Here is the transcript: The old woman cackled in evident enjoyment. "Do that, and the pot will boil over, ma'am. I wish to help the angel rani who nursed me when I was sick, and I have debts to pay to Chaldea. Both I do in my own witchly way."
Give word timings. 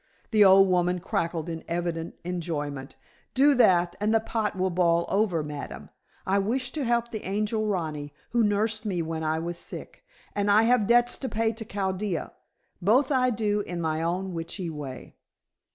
The 0.31 0.43
old 0.43 0.67
woman 0.67 0.99
cackled 0.99 1.47
in 1.47 1.63
evident 1.67 2.15
enjoyment. 2.23 2.95
"Do 3.35 3.53
that, 3.53 3.95
and 3.99 4.11
the 4.11 4.19
pot 4.19 4.55
will 4.55 4.71
boil 4.71 5.05
over, 5.09 5.43
ma'am. 5.43 5.91
I 6.25 6.39
wish 6.39 6.71
to 6.71 6.83
help 6.85 7.11
the 7.11 7.23
angel 7.23 7.67
rani 7.67 8.11
who 8.31 8.43
nursed 8.43 8.83
me 8.83 9.03
when 9.03 9.23
I 9.23 9.37
was 9.37 9.59
sick, 9.59 10.03
and 10.33 10.49
I 10.49 10.63
have 10.63 10.87
debts 10.87 11.17
to 11.17 11.29
pay 11.29 11.51
to 11.51 11.65
Chaldea. 11.65 12.31
Both 12.81 13.11
I 13.11 13.29
do 13.29 13.59
in 13.59 13.79
my 13.79 14.01
own 14.01 14.33
witchly 14.33 14.71
way." 14.71 15.17